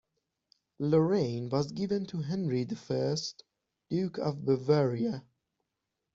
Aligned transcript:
Lorraine 0.79 1.49
was 1.49 1.71
given 1.73 2.07
to 2.07 2.23
Henry 2.23 2.63
the 2.63 2.75
First, 2.75 3.43
Duke 3.87 4.17
of 4.17 4.43
Bavaria. 4.43 5.23